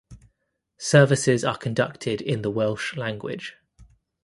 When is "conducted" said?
1.59-2.21